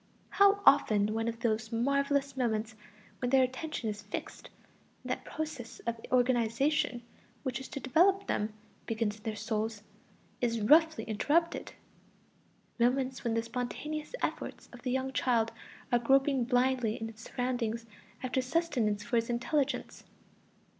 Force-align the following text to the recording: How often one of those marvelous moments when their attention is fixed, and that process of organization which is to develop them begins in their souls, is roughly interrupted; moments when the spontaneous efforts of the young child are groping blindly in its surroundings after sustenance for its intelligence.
How 0.29 0.61
often 0.65 1.13
one 1.13 1.27
of 1.27 1.41
those 1.41 1.71
marvelous 1.71 2.35
moments 2.35 2.75
when 3.19 3.29
their 3.29 3.43
attention 3.43 3.87
is 3.87 4.01
fixed, 4.01 4.49
and 5.03 5.11
that 5.11 5.25
process 5.25 5.77
of 5.81 5.99
organization 6.11 7.03
which 7.43 7.59
is 7.59 7.67
to 7.67 7.79
develop 7.79 8.25
them 8.25 8.51
begins 8.87 9.17
in 9.17 9.21
their 9.21 9.35
souls, 9.35 9.83
is 10.41 10.59
roughly 10.59 11.03
interrupted; 11.03 11.73
moments 12.79 13.23
when 13.23 13.35
the 13.35 13.43
spontaneous 13.43 14.15
efforts 14.23 14.69
of 14.73 14.81
the 14.81 14.89
young 14.89 15.13
child 15.13 15.51
are 15.91 15.99
groping 15.99 16.45
blindly 16.45 16.99
in 16.99 17.07
its 17.07 17.21
surroundings 17.21 17.85
after 18.23 18.41
sustenance 18.41 19.03
for 19.03 19.17
its 19.17 19.29
intelligence. 19.29 20.03